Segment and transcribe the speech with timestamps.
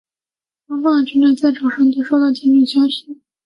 [0.65, 3.21] 双方的军队在早上都收到进军的消息。